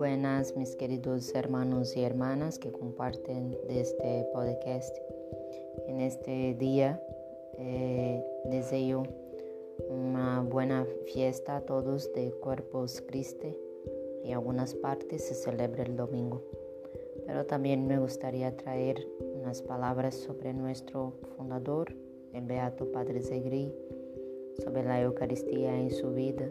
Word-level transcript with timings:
Buenas, 0.00 0.56
mis 0.56 0.76
queridos 0.76 1.34
hermanos 1.34 1.94
y 1.94 2.02
hermanas 2.02 2.58
que 2.58 2.72
comparten 2.72 3.54
este 3.68 4.26
podcast. 4.32 4.96
En 5.86 6.00
este 6.00 6.54
día 6.54 6.98
eh, 7.58 8.24
deseo 8.46 9.02
una 9.90 10.40
buena 10.40 10.86
fiesta 11.04 11.58
a 11.58 11.60
todos 11.60 12.10
de 12.14 12.32
Cuerpos 12.32 13.02
Christi. 13.02 13.54
En 14.24 14.32
algunas 14.32 14.74
partes 14.74 15.22
se 15.22 15.34
celebra 15.34 15.82
el 15.82 15.96
domingo. 15.96 16.42
Pero 17.26 17.44
también 17.44 17.86
me 17.86 17.98
gustaría 17.98 18.56
traer 18.56 19.06
unas 19.34 19.60
palabras 19.60 20.14
sobre 20.14 20.54
nuestro 20.54 21.12
fundador, 21.36 21.94
el 22.32 22.46
Beato 22.46 22.90
Padre 22.90 23.20
Zegri, 23.20 23.70
sobre 24.62 24.82
la 24.82 25.02
Eucaristía 25.02 25.78
en 25.78 25.90
su 25.90 26.14
vida 26.14 26.50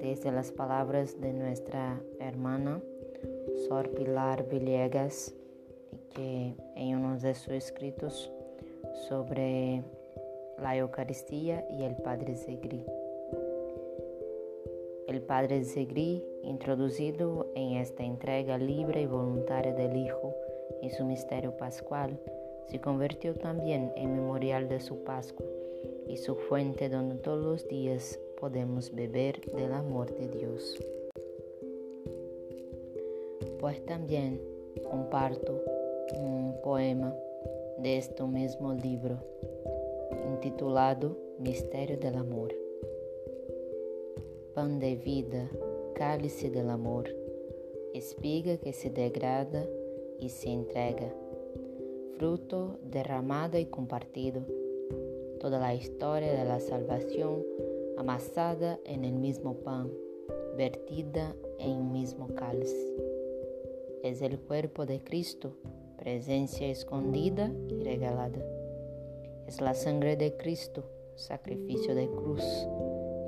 desde 0.00 0.32
las 0.32 0.52
palabras 0.52 1.20
de 1.20 1.32
nuestra 1.32 2.00
hermana 2.20 2.80
Sor 3.68 3.90
Pilar 3.90 4.48
Villegas, 4.48 5.34
que 6.14 6.54
en 6.76 6.96
uno 6.96 7.18
de 7.18 7.34
sus 7.34 7.52
escritos 7.54 8.30
sobre 9.08 9.82
la 10.58 10.76
Eucaristía 10.76 11.66
y 11.70 11.82
el 11.82 11.96
Padre 11.96 12.36
Zegri. 12.36 12.84
El 15.08 15.22
Padre 15.22 15.64
Zegri, 15.64 16.24
introducido 16.42 17.46
en 17.54 17.76
esta 17.76 18.04
entrega 18.04 18.58
libre 18.58 19.02
y 19.02 19.06
voluntaria 19.06 19.74
del 19.74 19.96
Hijo 19.96 20.34
en 20.80 20.90
su 20.90 21.04
misterio 21.04 21.56
pascual, 21.56 22.18
se 22.68 22.80
convirtió 22.80 23.34
también 23.34 23.92
en 23.96 24.12
memorial 24.12 24.68
de 24.68 24.80
su 24.80 25.02
Pascua 25.04 25.46
y 26.08 26.16
su 26.16 26.36
fuente 26.36 26.88
donde 26.88 27.16
todos 27.16 27.44
los 27.44 27.68
días 27.68 28.18
podemos 28.42 28.92
beber 28.92 29.40
del 29.52 29.72
amor 29.72 30.12
de 30.12 30.26
Dios. 30.26 30.76
Pues 33.60 33.86
también 33.86 34.40
comparto 34.90 35.62
un 36.16 36.56
poema 36.64 37.14
de 37.78 37.98
este 37.98 38.24
mismo 38.24 38.74
libro 38.74 39.18
intitulado 40.26 41.16
Misterio 41.38 41.96
del 41.98 42.16
Amor. 42.16 42.52
Pan 44.54 44.80
de 44.80 44.96
vida, 44.96 45.48
cálice 45.94 46.50
del 46.50 46.68
amor, 46.70 47.14
espiga 47.94 48.56
que 48.56 48.72
se 48.72 48.90
degrada 48.90 49.64
y 50.18 50.30
se 50.30 50.50
entrega, 50.50 51.14
fruto 52.18 52.80
derramado 52.82 53.56
y 53.56 53.66
compartido, 53.66 54.42
toda 55.38 55.60
la 55.60 55.76
historia 55.76 56.32
de 56.32 56.44
la 56.44 56.58
salvación 56.58 57.44
amasada 58.02 58.80
en 58.84 59.04
el 59.04 59.12
mismo 59.12 59.54
pan, 59.58 59.88
vertida 60.56 61.36
en 61.60 61.70
un 61.70 61.92
mismo 61.92 62.26
cáliz. 62.34 62.74
Es 64.02 64.22
el 64.22 64.40
cuerpo 64.40 64.86
de 64.86 65.04
Cristo, 65.04 65.56
presencia 65.98 66.66
escondida 66.66 67.52
y 67.68 67.84
regalada. 67.84 68.44
Es 69.46 69.60
la 69.60 69.74
sangre 69.74 70.16
de 70.16 70.36
Cristo, 70.36 70.84
sacrificio 71.14 71.94
de 71.94 72.08
cruz, 72.08 72.42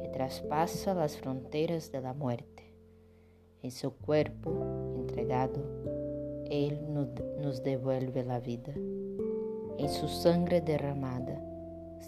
que 0.02 0.08
traspasa 0.08 0.92
las 0.92 1.18
fronteras 1.18 1.92
de 1.92 2.00
la 2.00 2.12
muerte. 2.12 2.74
En 3.62 3.70
su 3.70 3.92
cuerpo 3.92 4.50
entregado, 4.96 5.62
Él 6.46 6.80
nos 6.92 7.62
devuelve 7.62 8.24
la 8.24 8.40
vida. 8.40 8.72
En 8.74 9.88
su 9.88 10.08
sangre 10.08 10.60
derramada, 10.60 11.40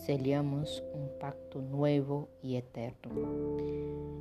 sellamos 0.04 0.84
un 0.92 1.08
pacto 1.18 1.60
nuevo 1.60 2.28
y 2.42 2.56
eterno, 2.56 3.56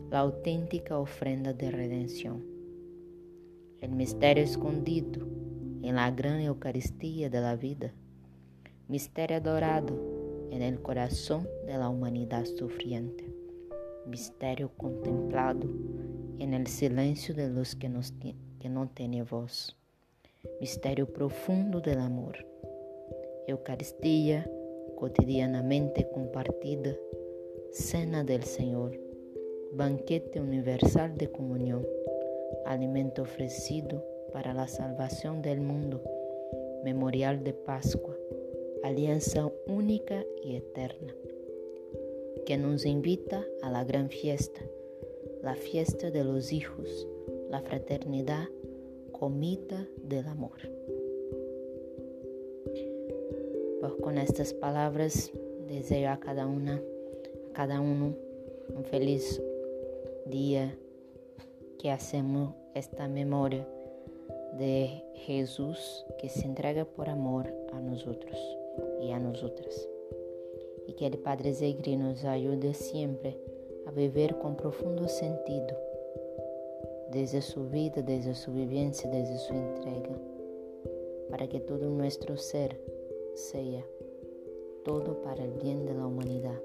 la 0.09 0.20
auténtica 0.20 0.98
ofrenda 0.98 1.54
de 1.54 1.72
redención. 1.72 2.44
El 3.81 3.91
misterio 3.91 4.44
escondido 4.44 5.28
en 5.84 5.96
la 5.96 6.09
gran 6.12 6.40
Eucaristía 6.40 7.30
de 7.30 7.41
la 7.41 7.56
vida, 7.56 7.94
misterio 8.88 9.38
adorado 9.38 9.94
en 10.52 10.62
el 10.62 10.81
corazón 10.81 11.47
de 11.68 11.78
la 11.78 11.90
humanidad 11.90 12.46
sufriente, 12.46 13.31
misterio 14.08 14.72
contemplado 14.78 15.69
en 16.40 16.53
el 16.53 16.68
silencio 16.68 17.35
de 17.35 17.50
los 17.50 17.75
que, 17.75 17.90
nos, 17.90 18.14
que 18.59 18.69
no 18.69 18.88
tienen 18.88 19.25
voz, 19.25 19.78
misterio 20.59 21.12
profundo 21.12 21.81
del 21.81 22.00
amor. 22.00 22.47
Eucaristía 23.47 24.50
cotidianamente 24.95 26.07
compartida, 26.13 26.95
cena 27.72 28.23
del 28.23 28.44
Señor, 28.44 28.97
banquete 29.73 30.39
universal 30.39 31.17
de 31.17 31.29
comunión, 31.29 31.85
alimento 32.66 33.23
ofrecido 33.23 34.03
para 34.31 34.53
la 34.53 34.67
salvación 34.67 35.41
del 35.41 35.61
mundo, 35.61 36.01
memorial 36.84 37.44
de 37.44 37.53
Pascua, 37.53 38.16
alianza 38.84 39.51
única 39.67 40.23
y 40.44 40.55
eterna, 40.55 41.13
que 42.45 42.57
nos 42.57 42.85
invita 42.85 43.45
a 43.61 43.72
la 43.72 43.84
gran 43.84 44.09
fiesta, 44.09 44.61
la 45.41 45.55
fiesta 45.55 46.11
de 46.11 46.23
los 46.23 46.51
hijos, 46.51 47.07
la 47.50 47.61
fraternidad, 47.61 48.47
comida 49.11 49.88
del 50.03 50.28
amor. 50.28 50.59
Com 53.90 54.12
estas 54.12 54.51
palavras, 54.51 55.31
desejo 55.68 56.07
a 56.07 56.18
cada 56.18 56.47
uma, 56.47 56.81
a 57.50 57.53
cada 57.53 57.79
um, 57.79 58.13
um 58.75 58.84
feliz 58.84 59.40
dia 60.25 60.75
que 61.78 61.90
hacemos 61.90 62.50
esta 62.73 63.07
memória 63.07 63.68
de 64.57 64.90
Jesus 65.28 66.06
que 66.18 66.29
se 66.29 66.47
entrega 66.47 66.85
por 66.85 67.07
amor 67.09 67.46
a 67.73 67.79
nós 67.79 68.06
outros 68.07 68.40
e 69.01 69.12
a 69.12 69.19
nós 69.19 69.44
outras. 69.44 69.88
E 70.88 70.94
que 70.94 71.06
o 71.06 71.17
Padre 71.17 71.53
Zegri 71.53 71.96
nos 71.96 72.25
ajude 72.25 72.73
sempre 72.73 73.38
a 73.85 73.91
viver 73.91 74.34
com 74.35 74.56
profundo 74.56 75.07
sentido 75.07 75.75
desde 77.12 77.41
sua 77.41 77.66
vida, 77.66 78.02
desde 78.02 78.34
sua 78.34 78.53
vivência, 78.53 79.09
desde 79.09 79.38
sua 79.38 79.56
entrega, 79.56 80.19
para 81.29 81.47
que 81.47 81.59
todo 81.59 81.88
o 81.88 81.96
nosso 81.96 82.38
ser 82.38 82.78
sea 83.35 83.85
todo 84.84 85.22
para 85.22 85.44
el 85.44 85.51
bien 85.53 85.85
de 85.85 85.94
la 85.94 86.07
humanidad, 86.07 86.62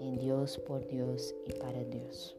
en 0.00 0.18
Dios, 0.18 0.58
por 0.58 0.86
Dios 0.86 1.34
y 1.44 1.52
para 1.52 1.84
Dios. 1.84 2.36